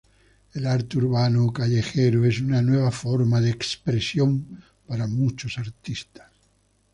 El 0.55 0.65
arte 0.65 0.97
urbano 0.97 1.45
o 1.45 1.53
callejero 1.53 2.25
es 2.25 2.41
una 2.41 2.63
nueva 2.63 2.89
forma 2.89 3.39
de 3.39 3.51
expresión 3.51 4.63
para 4.87 5.05
muchos 5.05 5.59
artistas. 5.59 6.31